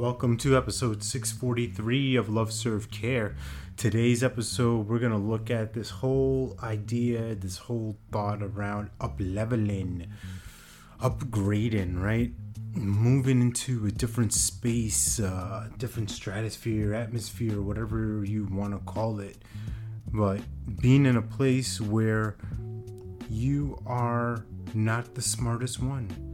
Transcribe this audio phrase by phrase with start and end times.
[0.00, 3.36] welcome to episode 643 of Love Serve Care.
[3.76, 9.16] Today's episode, we're going to look at this whole idea, this whole thought around up
[9.18, 10.10] leveling,
[11.02, 12.32] upgrading, right?
[12.72, 19.36] Moving into a different space, uh, different stratosphere, atmosphere, whatever you want to call it.
[20.10, 20.40] But
[20.80, 22.38] being in a place where
[23.28, 26.29] you are not the smartest one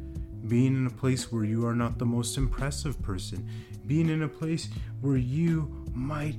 [0.48, 3.48] being in a place where you are not the most impressive person,
[3.86, 4.68] being in a place
[5.00, 6.36] where you might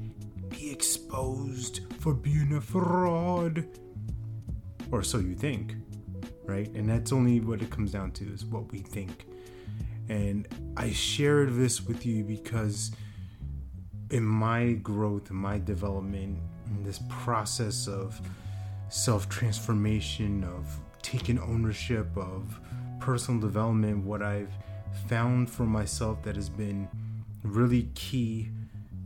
[0.49, 3.65] be exposed for being a fraud.
[4.91, 5.75] Or so you think,
[6.45, 6.69] right?
[6.73, 9.25] And that's only what it comes down to is what we think.
[10.09, 12.91] And I shared this with you because
[14.11, 18.19] in my growth, in my development, in this process of
[18.89, 22.59] self transformation, of taking ownership of
[23.07, 24.51] personal development, what I've
[25.07, 26.89] found for myself that has been
[27.41, 28.49] really key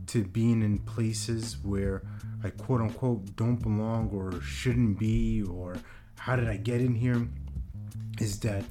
[0.08, 2.02] to being in places where
[2.42, 5.76] I quote unquote don't belong or shouldn't be, or
[6.18, 7.28] how did I get in here,
[8.18, 8.64] is that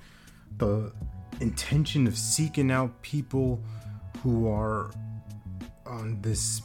[0.58, 0.92] the
[1.40, 3.64] intention of seeking out people
[4.24, 4.92] who are
[5.86, 6.62] on this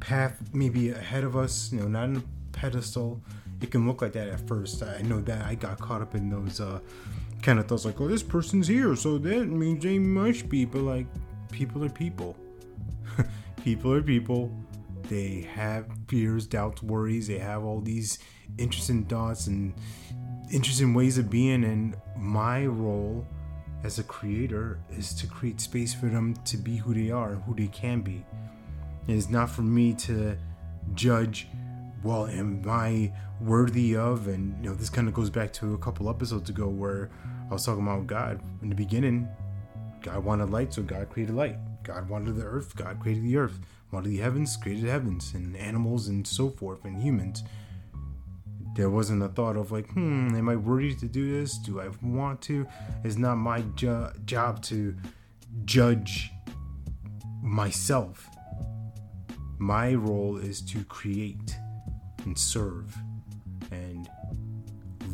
[0.00, 3.20] path maybe ahead of us, you know, not in a pedestal.
[3.60, 4.82] It can look like that at first.
[4.82, 6.80] I know that I got caught up in those uh,
[7.42, 10.64] kind of thoughts like, oh, this person's here, so that means they must be.
[10.64, 11.06] But like,
[11.50, 12.36] people are people.
[13.64, 14.50] people are people.
[15.08, 17.26] They have fears, doubts, worries.
[17.26, 18.18] They have all these
[18.58, 19.74] interesting thoughts and
[20.52, 21.64] interesting ways of being.
[21.64, 23.26] And my role
[23.82, 27.54] as a creator is to create space for them to be who they are, who
[27.54, 28.24] they can be.
[29.08, 30.36] It is not for me to
[30.94, 31.48] judge
[32.02, 34.28] well, am I worthy of?
[34.28, 37.10] And you know, this kind of goes back to a couple episodes ago where
[37.50, 38.40] I was talking about God.
[38.62, 39.28] In the beginning,
[40.02, 41.56] God wanted light, so God created light.
[41.82, 43.58] God wanted the earth, God created the earth.
[43.92, 47.42] Wanted the heavens, created heavens, and animals and so forth, and humans.
[48.76, 51.58] There wasn't a thought of like, hmm, am I worthy to do this?
[51.58, 52.68] Do I want to?
[53.02, 54.94] It's not my jo- job to
[55.64, 56.30] judge
[57.42, 58.28] myself.
[59.58, 61.56] My role is to create
[62.24, 62.96] and serve
[63.70, 64.08] and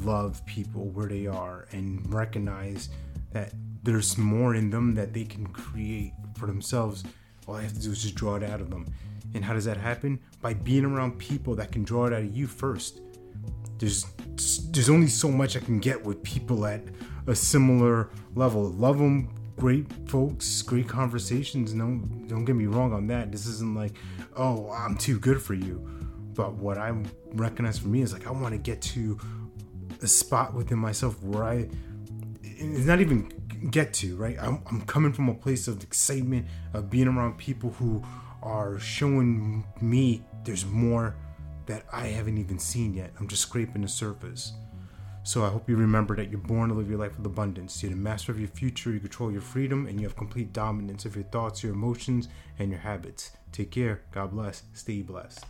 [0.02, 2.88] love people where they are and recognize
[3.32, 3.52] that
[3.82, 7.04] there's more in them that they can create for themselves.
[7.46, 8.86] All I have to do is just draw it out of them.
[9.34, 10.18] And how does that happen?
[10.40, 13.00] By being around people that can draw it out of you first.
[13.78, 14.06] There's
[14.70, 16.82] there's only so much I can get with people at
[17.26, 18.70] a similar level.
[18.70, 21.74] Love them, great folks, great conversations.
[21.74, 23.32] No, don't get me wrong on that.
[23.32, 23.94] This isn't like,
[24.36, 25.86] oh, I'm too good for you.
[26.36, 26.94] But what I
[27.32, 29.18] recognize for me is like I want to get to
[30.02, 31.68] a spot within myself where I
[32.42, 33.32] it's not even
[33.70, 34.36] get to right.
[34.40, 38.02] I'm, I'm coming from a place of excitement of being around people who
[38.42, 41.16] are showing me there's more
[41.66, 43.12] that I haven't even seen yet.
[43.18, 44.52] I'm just scraping the surface.
[45.24, 47.82] So I hope you remember that you're born to live your life with abundance.
[47.82, 51.04] You're the master of your future, you control your freedom, and you have complete dominance
[51.04, 52.28] of your thoughts, your emotions,
[52.60, 53.32] and your habits.
[53.50, 54.02] Take care.
[54.12, 54.62] God bless.
[54.72, 55.44] Stay blessed.